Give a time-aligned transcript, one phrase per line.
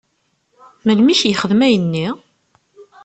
[0.85, 2.07] Melmi i k-yexdem ayenni?